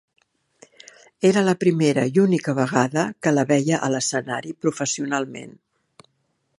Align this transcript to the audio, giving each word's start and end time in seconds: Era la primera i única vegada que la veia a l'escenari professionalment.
Era 1.31 1.43
la 1.49 1.53
primera 1.63 2.05
i 2.15 2.21
única 2.23 2.55
vegada 2.61 3.05
que 3.27 3.35
la 3.37 3.47
veia 3.53 3.83
a 3.89 3.93
l'escenari 3.97 4.57
professionalment. 4.65 5.55